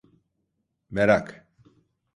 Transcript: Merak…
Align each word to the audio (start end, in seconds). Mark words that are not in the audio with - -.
Merak… 0.91 1.47